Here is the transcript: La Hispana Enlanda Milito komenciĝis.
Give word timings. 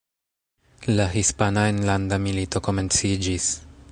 La 0.99 1.05
Hispana 1.15 1.67
Enlanda 1.73 2.19
Milito 2.25 2.65
komenciĝis. 2.69 3.51